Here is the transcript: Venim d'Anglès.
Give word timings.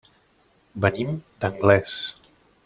Venim 0.85 1.13
d'Anglès. 1.45 1.99